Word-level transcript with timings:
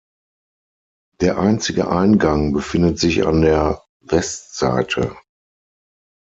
Der 1.19 1.37
einzige 1.37 1.87
Eingang 1.91 2.53
befindet 2.53 2.97
sich 2.97 3.23
an 3.23 3.43
der 3.43 3.83
Westseite. 3.99 5.15